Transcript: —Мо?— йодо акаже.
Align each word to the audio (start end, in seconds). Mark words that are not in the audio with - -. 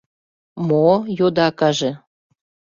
—Мо?— 0.67 0.89
йодо 1.17 1.41
акаже. 1.49 1.91